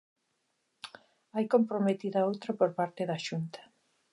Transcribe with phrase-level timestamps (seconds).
[1.35, 3.61] Hai comprometida outra por parte da Xunta.